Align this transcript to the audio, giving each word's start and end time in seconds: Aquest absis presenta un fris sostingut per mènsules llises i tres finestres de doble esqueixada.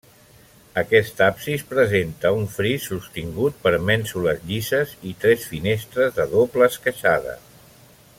Aquest 0.81 1.19
absis 1.25 1.65
presenta 1.73 2.31
un 2.37 2.47
fris 2.55 2.87
sostingut 2.93 3.59
per 3.67 3.73
mènsules 3.91 4.41
llises 4.53 4.95
i 5.11 5.15
tres 5.27 5.45
finestres 5.51 6.17
de 6.17 6.27
doble 6.33 6.71
esqueixada. 6.75 7.37